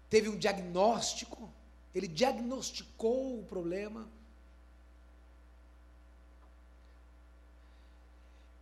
[0.08, 1.52] Teve um diagnóstico.
[1.94, 4.08] Ele diagnosticou o problema.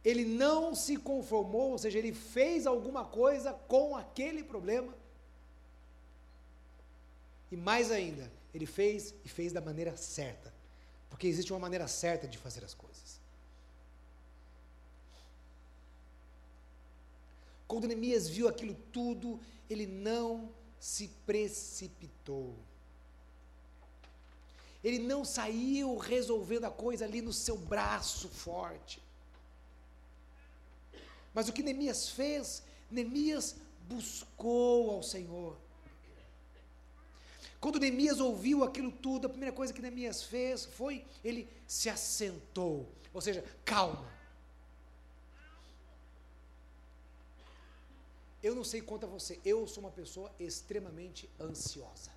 [0.04, 4.94] Ele não se conformou, ou seja, ele fez alguma coisa com aquele problema.
[7.50, 10.54] E mais ainda, ele fez e fez da maneira certa.
[11.10, 13.15] Porque existe uma maneira certa de fazer as coisas.
[17.66, 22.54] Quando Neemias viu aquilo tudo, ele não se precipitou.
[24.84, 29.02] Ele não saiu resolvendo a coisa ali no seu braço forte.
[31.34, 32.62] Mas o que Neemias fez?
[32.90, 33.56] Neemias
[33.88, 35.56] buscou ao Senhor.
[37.60, 42.88] Quando Neemias ouviu aquilo tudo, a primeira coisa que Neemias fez foi ele se assentou,
[43.12, 44.15] ou seja, calma.
[48.42, 52.10] Eu não sei quanto a você, eu sou uma pessoa extremamente ansiosa.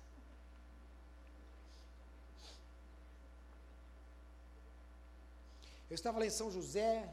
[5.90, 7.08] Eu estava lá em São José,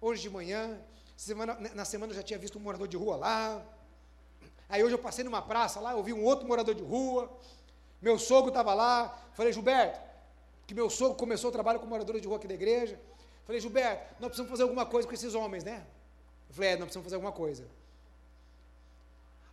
[0.00, 0.80] hoje de manhã,
[1.16, 3.64] semana, na semana eu já tinha visto um morador de rua lá.
[4.68, 7.30] Aí hoje eu passei numa praça lá, eu vi um outro morador de rua.
[8.02, 9.16] Meu sogro estava lá.
[9.34, 10.00] Falei, Gilberto,
[10.66, 13.00] que meu sogro começou o trabalho com moradores de rua aqui da igreja.
[13.44, 15.86] Falei, Gilberto, nós precisamos fazer alguma coisa com esses homens, né?
[16.48, 17.66] Eu falei, é, nós precisamos fazer alguma coisa.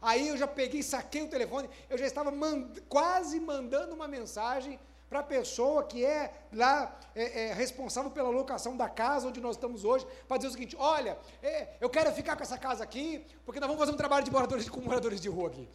[0.01, 4.77] Aí eu já peguei, saquei o telefone, eu já estava mand quase mandando uma mensagem
[5.09, 9.55] para a pessoa que é lá é, é, responsável pela locação da casa onde nós
[9.55, 13.25] estamos hoje, para dizer o seguinte: olha, é, eu quero ficar com essa casa aqui,
[13.45, 15.69] porque nós vamos fazer um trabalho de moradores com moradores de rua aqui.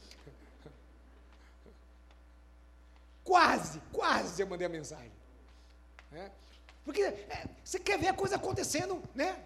[3.24, 5.12] Quase, quase eu mandei a mensagem.
[6.10, 6.30] Né?
[6.84, 9.38] Porque é, você quer ver a coisa acontecendo, né?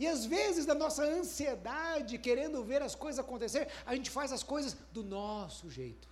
[0.00, 4.42] E às vezes, da nossa ansiedade, querendo ver as coisas acontecer, a gente faz as
[4.42, 6.08] coisas do nosso jeito.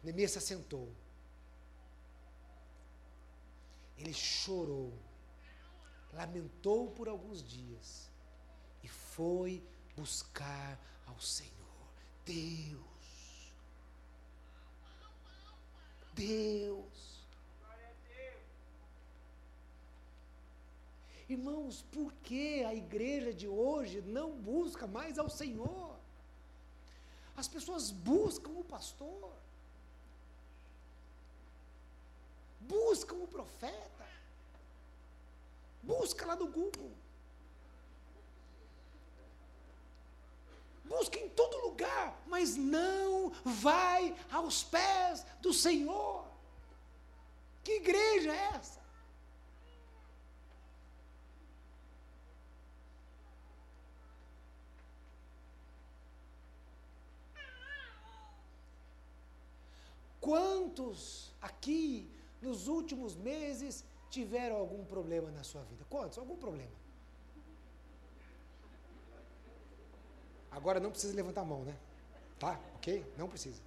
[0.00, 0.94] Neemias se assentou.
[3.98, 4.92] Ele chorou,
[6.12, 8.08] lamentou por alguns dias
[8.84, 9.60] e foi
[9.96, 11.50] buscar ao Senhor.
[12.24, 13.52] Deus,
[16.14, 17.19] Deus,
[21.30, 25.96] Irmãos, por que a igreja de hoje não busca mais ao Senhor?
[27.36, 29.32] As pessoas buscam o pastor,
[32.62, 34.08] buscam o profeta,
[35.80, 36.90] busca lá no Google,
[40.84, 46.26] busca em todo lugar, mas não vai aos pés do Senhor.
[47.62, 48.79] Que igreja é essa?
[60.30, 62.08] Quantos aqui
[62.40, 65.84] nos últimos meses tiveram algum problema na sua vida?
[65.90, 66.18] Quantos?
[66.18, 66.70] Algum problema?
[70.48, 71.76] Agora não precisa levantar a mão, né?
[72.38, 72.60] Tá?
[72.76, 73.04] Ok?
[73.18, 73.60] Não precisa.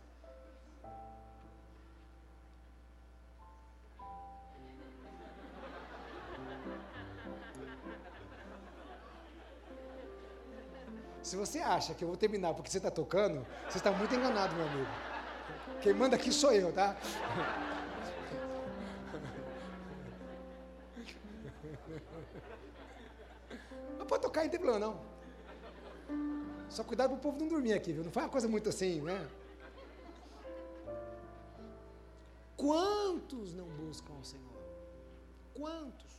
[11.22, 14.55] Se você acha que eu vou terminar porque você está tocando, você está muito enganado,
[14.55, 15.12] meu amigo.
[15.84, 16.95] Quem manda aqui sou eu, tá?
[23.99, 25.01] Não pode tocar, não tem problema não.
[26.69, 28.01] Só cuidado para o povo não dormir aqui, viu?
[28.01, 29.27] Não faz uma coisa muito assim, né?
[32.55, 34.63] Quantos não buscam o Senhor?
[35.53, 36.13] Quantos?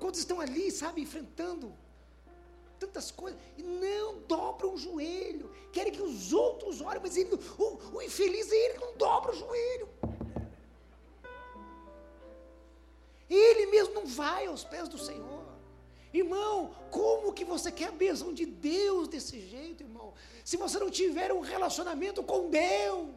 [0.00, 1.72] Quantos estão ali, sabe, enfrentando
[2.78, 7.96] tantas coisas, e não dobram o joelho, querem que os outros olhem, mas ele, o,
[7.96, 9.88] o infeliz é ele não dobra o joelho.
[13.28, 15.44] Ele mesmo não vai aos pés do Senhor.
[16.12, 20.14] Irmão, como que você quer a bênção de Deus desse jeito, irmão?
[20.44, 23.08] Se você não tiver um relacionamento com Deus.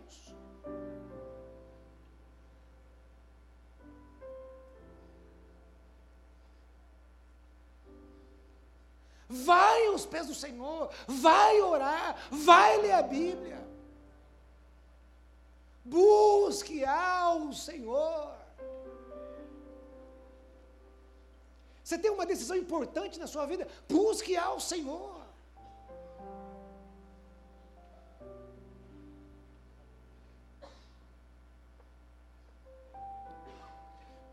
[9.29, 13.61] Vai aos pés do Senhor, vai orar, vai ler a Bíblia.
[15.83, 18.35] Busque ao Senhor.
[21.83, 25.21] Você tem uma decisão importante na sua vida, busque ao Senhor.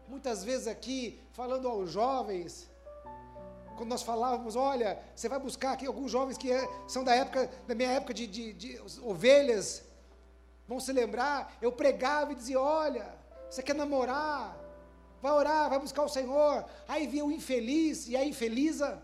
[0.09, 2.69] Muitas vezes aqui, falando aos jovens,
[3.77, 7.51] quando nós falávamos, olha, você vai buscar aqui alguns jovens que é, são da época,
[7.67, 9.85] da minha época de, de, de, ovelhas,
[10.67, 13.07] vão se lembrar, eu pregava e dizia, olha,
[13.49, 14.59] você quer namorar,
[15.21, 19.03] vai orar, vai buscar o Senhor, aí vinha o infeliz e a infeliza.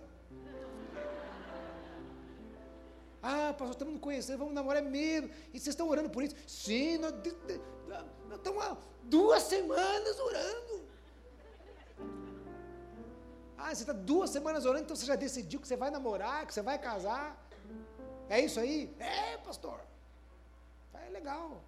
[3.23, 5.29] Ah, pastor, estamos nos conhecendo, vamos namorar mesmo.
[5.53, 6.35] E vocês estão orando por isso?
[6.47, 7.13] Sim, nós,
[8.29, 10.90] nós estamos há duas semanas orando.
[13.63, 16.55] Ah, você está duas semanas orando, então você já decidiu que você vai namorar, que
[16.55, 17.37] você vai casar?
[18.29, 18.95] É isso aí?
[18.99, 19.79] É, pastor.
[20.95, 21.61] É legal.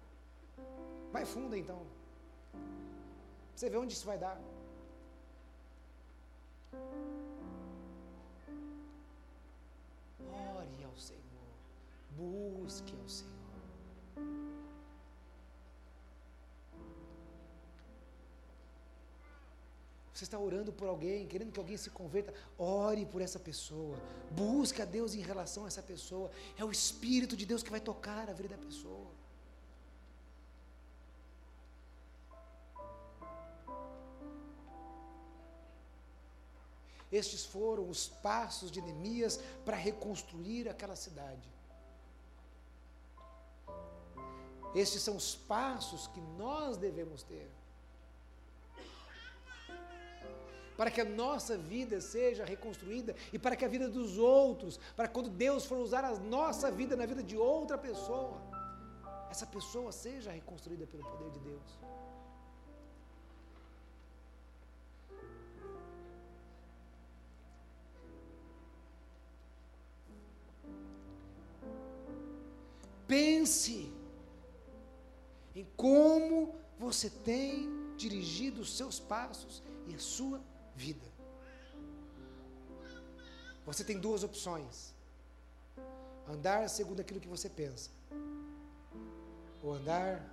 [1.11, 1.85] Vai fundo então.
[3.55, 4.41] Você vê onde isso vai dar.
[10.31, 11.21] Ore ao Senhor.
[12.17, 13.33] Busque ao Senhor.
[20.23, 23.97] Você está orando por alguém, querendo que alguém se converta, ore por essa pessoa.
[24.31, 26.31] Busque a Deus em relação a essa pessoa.
[26.57, 29.11] É o Espírito de Deus que vai tocar a vida da pessoa.
[37.11, 41.51] Estes foram os passos de Neemias para reconstruir aquela cidade.
[44.73, 47.51] Estes são os passos que nós devemos ter.
[50.77, 55.07] Para que a nossa vida seja reconstruída e para que a vida dos outros, para
[55.07, 58.41] quando Deus for usar a nossa vida na vida de outra pessoa,
[59.29, 61.79] essa pessoa seja reconstruída pelo poder de Deus.
[73.07, 73.91] Pense
[75.55, 80.52] em como você tem dirigido os seus passos e a sua vida.
[83.65, 84.93] Você tem duas opções:
[86.27, 87.89] andar segundo aquilo que você pensa,
[89.61, 90.23] ou andar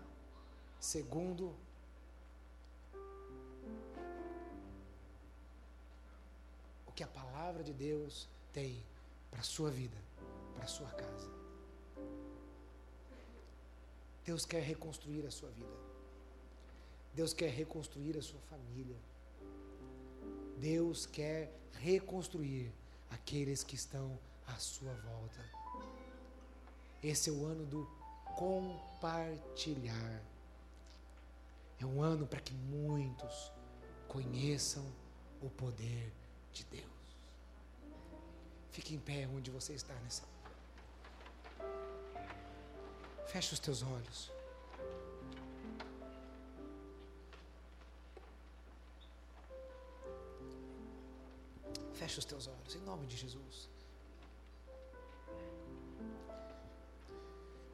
[0.80, 1.55] segundo
[6.86, 8.84] o que a palavra de Deus tem
[9.30, 9.97] para a sua vida,
[10.55, 11.30] para a sua casa.
[14.24, 15.91] Deus quer reconstruir a sua vida.
[17.14, 18.97] Deus quer reconstruir a sua família.
[20.61, 21.51] Deus quer
[21.81, 22.71] reconstruir
[23.11, 25.41] aqueles que estão à sua volta.
[27.03, 27.89] Esse é o ano do
[28.37, 30.23] compartilhar.
[31.79, 33.51] É um ano para que muitos
[34.07, 34.85] conheçam
[35.41, 36.13] o poder
[36.53, 36.85] de Deus.
[38.71, 40.29] Fique em pé onde você está nessa
[43.27, 44.39] Feche os teus olhos.
[52.11, 53.69] Feche os teus olhos, em nome de Jesus.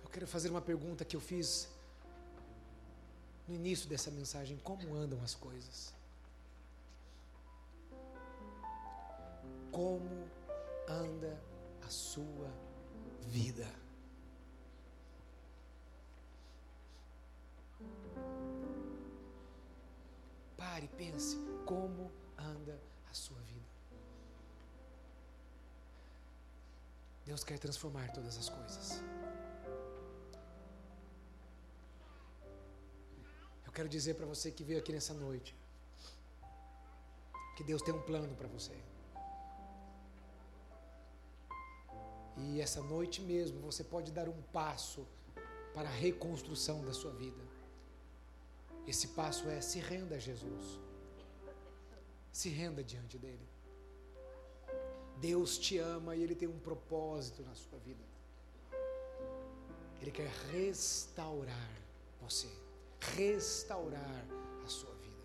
[0.03, 1.71] Eu quero fazer uma pergunta que eu fiz
[3.49, 5.95] no início dessa mensagem: como andam as coisas?
[9.73, 10.29] Como
[10.87, 11.43] anda
[11.81, 12.53] a sua
[13.23, 13.67] vida?
[20.59, 22.79] Pare pense como anda
[23.11, 23.76] a sua vida.
[27.27, 29.03] Deus quer transformar todas as coisas.
[33.67, 35.55] Eu quero dizer para você que veio aqui nessa noite
[37.57, 38.77] que Deus tem um plano para você.
[42.37, 45.05] E essa noite mesmo você pode dar um passo
[45.75, 47.43] para a reconstrução da sua vida.
[48.87, 50.79] Esse passo é se renda a Jesus.
[52.31, 53.56] Se renda diante dele.
[55.21, 58.05] Deus te ama e ele tem um propósito na sua vida.
[60.01, 61.71] Ele quer restaurar
[62.21, 62.49] você,
[63.01, 64.25] restaurar
[64.65, 65.17] a sua vida.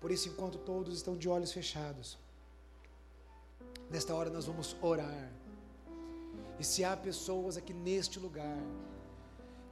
[0.00, 2.18] Por isso, enquanto todos estão de olhos fechados,
[3.90, 5.32] nesta hora nós vamos orar.
[6.58, 8.58] E se há pessoas aqui neste lugar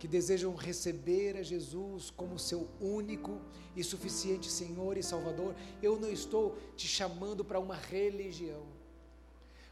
[0.00, 3.38] que desejam receber a Jesus como seu único
[3.76, 8.64] e suficiente Senhor e Salvador, eu não estou te chamando para uma religião.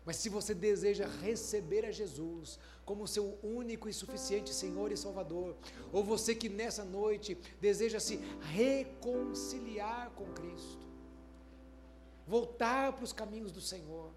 [0.04, 5.56] Mas se você deseja receber a Jesus como seu único e suficiente Senhor e Salvador,
[5.90, 8.16] ou você que nessa noite deseja se
[8.52, 10.86] reconciliar com Cristo,
[12.26, 14.10] voltar para os caminhos do Senhor,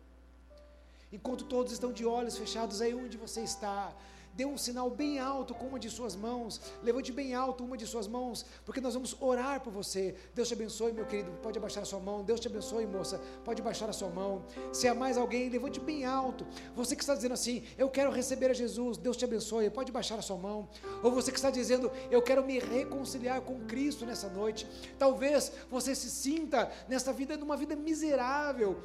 [1.09, 3.95] enquanto todos estão de olhos fechados aí onde você está,
[4.33, 7.85] dê um sinal bem alto com uma de suas mãos, levante bem alto uma de
[7.85, 10.15] suas mãos, porque nós vamos orar por você.
[10.33, 12.23] Deus te abençoe, meu querido, pode abaixar a sua mão.
[12.23, 14.45] Deus te abençoe, moça, pode baixar a sua mão.
[14.71, 16.45] Se há mais alguém, levante bem alto.
[16.75, 20.17] Você que está dizendo assim, eu quero receber a Jesus, Deus te abençoe, pode baixar
[20.19, 20.69] a sua mão.
[21.03, 24.67] Ou você que está dizendo, eu quero me reconciliar com Cristo nessa noite.
[24.97, 28.79] Talvez você se sinta nessa vida numa vida miserável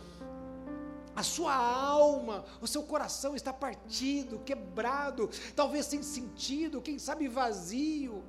[1.16, 8.22] a sua alma, o seu coração está partido, quebrado, talvez sem sentido, quem sabe vazio.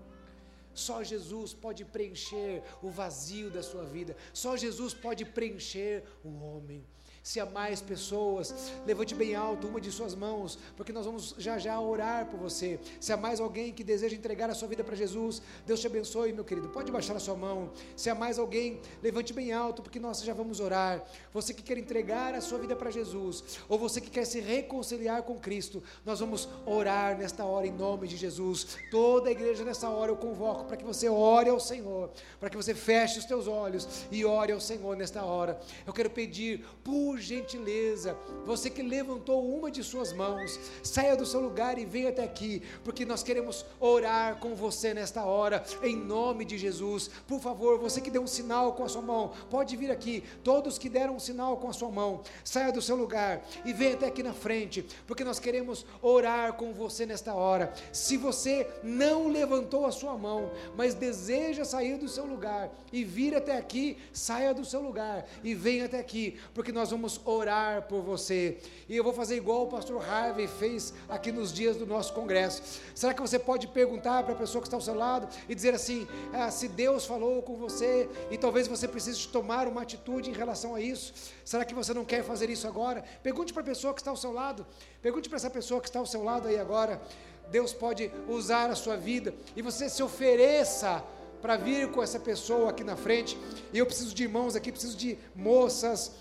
[0.74, 6.86] Só Jesus pode preencher o vazio da sua vida, só Jesus pode preencher o homem.
[7.28, 11.60] Se há mais pessoas, levante bem alto uma de suas mãos, porque nós vamos já
[11.60, 12.80] já orar por você.
[13.02, 16.32] Se há mais alguém que deseja entregar a sua vida para Jesus, Deus te abençoe,
[16.32, 16.70] meu querido.
[16.70, 17.70] Pode baixar a sua mão.
[17.98, 21.04] Se há mais alguém, levante bem alto, porque nós já vamos orar.
[21.34, 25.22] Você que quer entregar a sua vida para Jesus, ou você que quer se reconciliar
[25.24, 28.78] com Cristo, nós vamos orar nesta hora em nome de Jesus.
[28.90, 32.10] Toda a igreja nessa hora eu convoco para que você ore ao Senhor,
[32.40, 35.60] para que você feche os teus olhos e ore ao Senhor nesta hora.
[35.86, 38.16] Eu quero pedir por por gentileza,
[38.46, 42.62] você que levantou uma de suas mãos, saia do seu lugar e venha até aqui,
[42.84, 47.10] porque nós queremos orar com você nesta hora, em nome de Jesus.
[47.28, 50.24] Por favor, você que deu um sinal com a sua mão, pode vir aqui.
[50.44, 53.96] Todos que deram um sinal com a sua mão, saia do seu lugar e venha
[53.96, 57.74] até aqui na frente, porque nós queremos orar com você nesta hora.
[57.92, 63.36] Se você não levantou a sua mão, mas deseja sair do seu lugar e vir
[63.36, 68.02] até aqui, saia do seu lugar e venha até aqui, porque nós vamos orar por
[68.02, 68.58] você.
[68.90, 72.62] E eu vou fazer igual o pastor Harvey fez aqui nos dias do nosso congresso.
[72.94, 75.74] Será que você pode perguntar para a pessoa que está ao seu lado e dizer
[75.74, 80.34] assim: ah, se Deus falou com você e talvez você precise tomar uma atitude em
[80.34, 81.14] relação a isso?
[81.46, 83.04] Será que você não quer fazer isso agora?
[83.24, 84.66] Pergunte para a pessoa que está ao seu lado.
[85.02, 87.02] Pergunte para essa pessoa que está ao seu lado aí agora.
[87.50, 91.04] Deus pode usar a sua vida e você se ofereça
[91.42, 93.38] para vir com essa pessoa aqui na frente.
[93.72, 96.12] E eu preciso de irmãos aqui, preciso de moças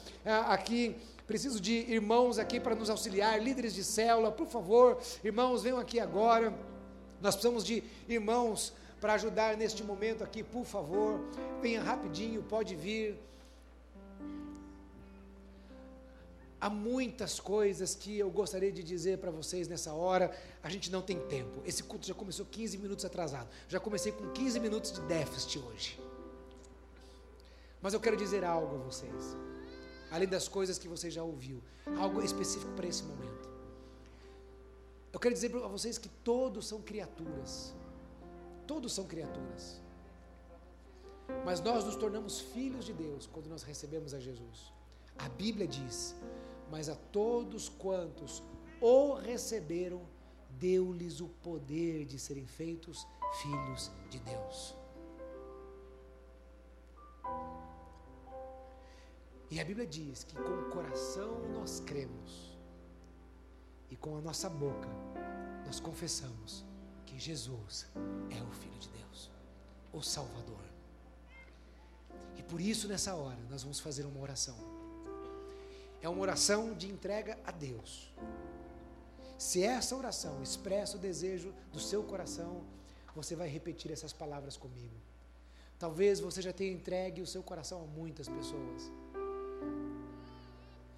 [0.48, 0.96] aqui,
[1.26, 6.00] preciso de irmãos aqui para nos auxiliar, líderes de célula, por favor, irmãos, venham aqui
[6.00, 6.52] agora.
[7.20, 11.20] Nós precisamos de irmãos para ajudar neste momento aqui, por favor.
[11.62, 13.18] Venha rapidinho, pode vir.
[16.60, 21.02] Há muitas coisas que eu gostaria de dizer para vocês nessa hora, a gente não
[21.02, 21.62] tem tempo.
[21.66, 23.48] Esse culto já começou 15 minutos atrasado.
[23.68, 26.00] Já comecei com 15 minutos de déficit hoje.
[27.80, 29.36] Mas eu quero dizer algo a vocês,
[30.10, 31.62] além das coisas que você já ouviu,
[31.98, 33.48] algo específico para esse momento.
[35.12, 37.74] Eu quero dizer para vocês que todos são criaturas,
[38.66, 39.80] todos são criaturas,
[41.44, 44.72] mas nós nos tornamos filhos de Deus quando nós recebemos a Jesus.
[45.18, 46.14] A Bíblia diz:
[46.70, 48.42] Mas a todos quantos
[48.80, 50.02] o receberam,
[50.50, 53.06] deu-lhes o poder de serem feitos
[53.40, 54.74] filhos de Deus.
[59.50, 62.56] E a Bíblia diz que com o coração nós cremos
[63.90, 64.88] e com a nossa boca
[65.64, 66.64] nós confessamos
[67.04, 67.86] que Jesus
[68.30, 69.30] é o Filho de Deus,
[69.92, 70.64] o Salvador.
[72.36, 74.76] E por isso, nessa hora, nós vamos fazer uma oração
[76.06, 78.12] é uma oração de entrega a Deus.
[79.36, 82.62] Se essa oração expressa o desejo do seu coração,
[83.14, 84.94] você vai repetir essas palavras comigo.
[85.78, 88.90] Talvez você já tenha entregue o seu coração a muitas pessoas.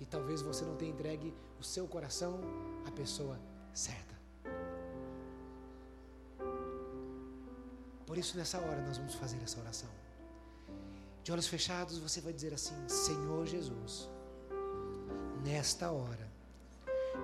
[0.00, 2.40] E talvez você não tenha entregue o seu coração
[2.86, 3.38] à pessoa
[3.72, 4.16] certa.
[8.06, 9.90] Por isso, nessa hora, nós vamos fazer essa oração.
[11.22, 14.08] De olhos fechados, você vai dizer assim: Senhor Jesus
[15.44, 16.28] nesta hora,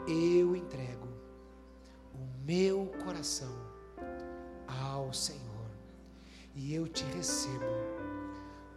[0.07, 1.09] eu entrego
[2.15, 3.53] o meu coração
[4.67, 5.41] ao Senhor
[6.55, 7.65] e eu te recebo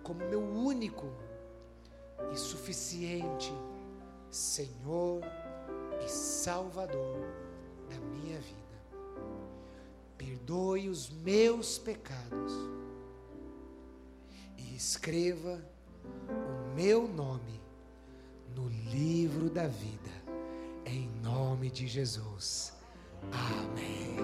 [0.03, 1.05] como meu único
[2.33, 3.51] e suficiente
[4.29, 5.21] Senhor
[6.03, 7.25] e Salvador
[7.89, 8.57] da minha vida.
[10.17, 12.53] Perdoe os meus pecados
[14.57, 15.61] e escreva
[16.29, 17.61] o meu nome
[18.55, 20.11] no livro da vida,
[20.85, 22.73] em nome de Jesus.
[23.31, 24.17] Amém.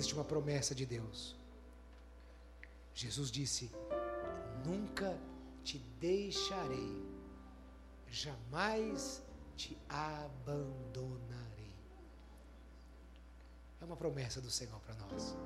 [0.00, 1.36] Existe uma promessa de Deus.
[2.94, 3.70] Jesus disse:
[4.64, 5.18] Nunca
[5.62, 6.90] te deixarei,
[8.08, 9.22] jamais
[9.56, 11.74] te abandonarei.
[13.80, 15.36] É uma promessa do Senhor para nós.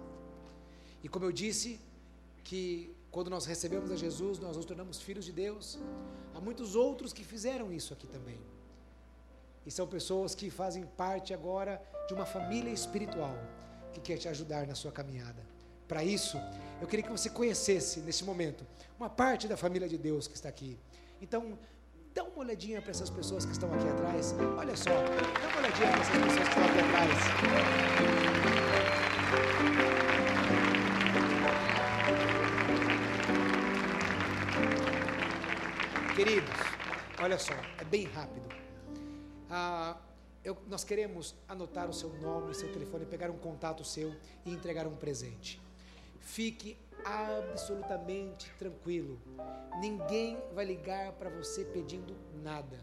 [1.03, 1.81] E como eu disse,
[2.43, 5.79] que quando nós recebemos a Jesus, nós nos tornamos filhos de Deus.
[6.35, 8.41] Há muitos outros que fizeram isso aqui também.
[9.67, 13.37] E são pessoas que fazem parte agora de uma família espiritual
[13.95, 15.43] que quer te ajudar na sua caminhada.
[15.89, 16.37] Para isso,
[16.81, 18.67] eu queria que você conhecesse nesse momento
[18.99, 20.79] uma parte da família de Deus que está aqui.
[21.21, 21.59] Então,
[22.15, 24.37] Dá uma olhadinha para essas pessoas que estão aqui atrás.
[24.57, 27.11] Olha só, dá uma olhadinha para essas pessoas que estão aqui atrás.
[36.15, 36.55] Queridos,
[37.21, 38.49] olha só, é bem rápido.
[39.51, 39.97] Ah,
[40.45, 44.15] eu, nós queremos anotar o seu nome, seu telefone, pegar um contato seu
[44.45, 45.61] e entregar um presente.
[46.21, 49.19] Fique absolutamente tranquilo.
[49.81, 52.79] Ninguém vai ligar para você pedindo nada.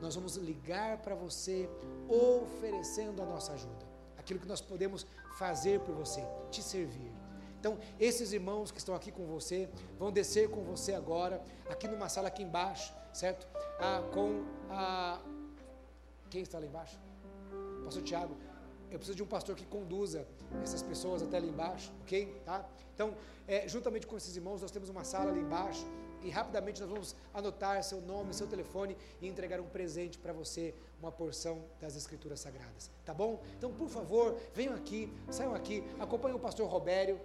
[0.00, 1.68] Nós vamos ligar para você
[2.08, 3.86] oferecendo a nossa ajuda.
[4.16, 5.06] Aquilo que nós podemos
[5.38, 7.12] fazer por você, te servir.
[7.60, 9.68] Então, esses irmãos que estão aqui com você
[9.98, 13.46] vão descer com você agora, aqui numa sala aqui embaixo, certo?
[13.80, 15.20] Ah, com a
[16.30, 16.98] Quem está lá embaixo?
[17.84, 18.36] Pastor Tiago,
[18.90, 20.26] eu preciso de um pastor que conduza
[20.62, 22.40] essas pessoas até ali embaixo, ok?
[22.44, 22.68] Tá?
[22.94, 23.14] Então,
[23.46, 25.86] é, juntamente com esses irmãos, nós temos uma sala ali embaixo
[26.22, 30.74] e rapidamente nós vamos anotar seu nome, seu telefone e entregar um presente para você,
[31.00, 33.40] uma porção das Escrituras Sagradas, tá bom?
[33.56, 37.20] Então, por favor, venham aqui, saiam aqui, acompanhem o pastor Robério.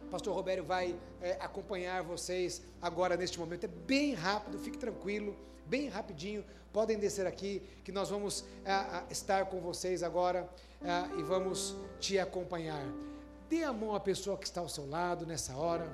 [0.00, 3.64] O pastor Robério vai é, acompanhar vocês agora neste momento.
[3.64, 5.36] É bem rápido, fique tranquilo,
[5.66, 6.44] bem rapidinho.
[6.72, 10.48] Podem descer aqui, que nós vamos é, estar com vocês agora
[10.80, 12.84] é, e vamos te acompanhar.
[13.48, 15.86] Dê a mão à pessoa que está ao seu lado nessa hora.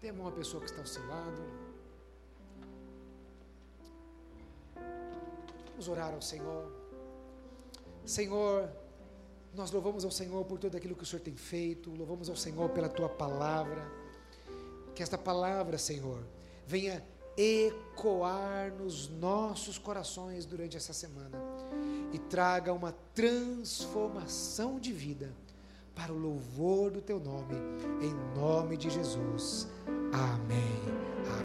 [0.00, 1.42] Dê a mão à pessoa que está ao seu lado.
[5.70, 6.70] Vamos orar ao Senhor.
[8.04, 8.68] Senhor,
[9.54, 12.68] nós louvamos ao Senhor por tudo aquilo que o Senhor tem feito, louvamos ao Senhor
[12.70, 13.90] pela tua palavra.
[14.94, 16.22] Que esta palavra, Senhor,
[16.72, 17.04] venha
[17.36, 21.38] ecoar nos nossos corações durante essa semana
[22.14, 25.30] e traga uma transformação de vida
[25.94, 27.56] para o louvor do teu nome,
[28.00, 29.68] em nome de Jesus.
[30.14, 31.32] Amém.